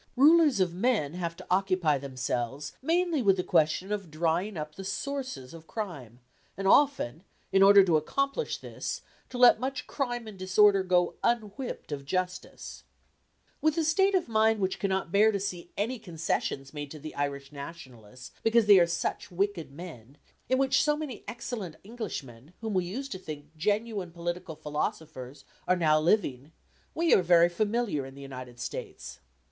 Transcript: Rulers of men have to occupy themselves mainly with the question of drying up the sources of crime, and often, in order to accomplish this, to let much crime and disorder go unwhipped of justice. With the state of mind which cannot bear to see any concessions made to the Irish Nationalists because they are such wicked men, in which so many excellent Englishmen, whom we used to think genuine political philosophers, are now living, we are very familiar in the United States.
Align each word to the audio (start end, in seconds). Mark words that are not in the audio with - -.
Rulers 0.15 0.59
of 0.59 0.73
men 0.73 1.13
have 1.13 1.35
to 1.35 1.45
occupy 1.51 1.99
themselves 1.99 2.73
mainly 2.81 3.21
with 3.21 3.37
the 3.37 3.43
question 3.43 3.91
of 3.91 4.09
drying 4.09 4.57
up 4.57 4.73
the 4.73 4.83
sources 4.83 5.53
of 5.53 5.67
crime, 5.67 6.21
and 6.57 6.67
often, 6.67 7.23
in 7.51 7.61
order 7.61 7.83
to 7.83 7.97
accomplish 7.97 8.57
this, 8.57 9.03
to 9.29 9.37
let 9.37 9.59
much 9.59 9.85
crime 9.85 10.25
and 10.25 10.39
disorder 10.39 10.81
go 10.81 11.13
unwhipped 11.23 11.91
of 11.91 12.03
justice. 12.03 12.83
With 13.61 13.75
the 13.75 13.83
state 13.83 14.15
of 14.15 14.27
mind 14.27 14.59
which 14.59 14.79
cannot 14.79 15.11
bear 15.11 15.31
to 15.31 15.39
see 15.39 15.69
any 15.77 15.99
concessions 15.99 16.73
made 16.73 16.89
to 16.89 16.99
the 16.99 17.13
Irish 17.13 17.51
Nationalists 17.51 18.31
because 18.41 18.65
they 18.65 18.79
are 18.79 18.87
such 18.87 19.29
wicked 19.29 19.71
men, 19.71 20.17
in 20.49 20.57
which 20.57 20.81
so 20.83 20.97
many 20.97 21.23
excellent 21.27 21.75
Englishmen, 21.85 22.53
whom 22.61 22.73
we 22.73 22.85
used 22.85 23.11
to 23.11 23.19
think 23.19 23.55
genuine 23.55 24.09
political 24.09 24.55
philosophers, 24.55 25.45
are 25.67 25.75
now 25.77 25.99
living, 25.99 26.51
we 26.95 27.13
are 27.13 27.21
very 27.21 27.49
familiar 27.49 28.03
in 28.03 28.15
the 28.15 28.21
United 28.23 28.59
States. 28.59 29.19